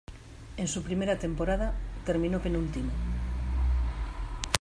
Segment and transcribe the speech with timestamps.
[0.57, 1.75] En su primera temporada,
[2.07, 2.89] terminó penúltimo.